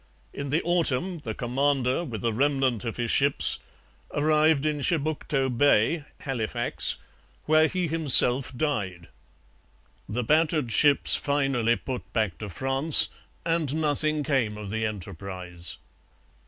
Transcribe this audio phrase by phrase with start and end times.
[0.33, 3.59] In the autumn the commander, with a remnant of his ships,
[4.11, 6.95] arrived in Chebucto Bay (Halifax),
[7.45, 9.09] where he himself died.
[10.09, 13.09] The battered ships finally put back to France,
[13.45, 15.77] and nothing came of the enterprise.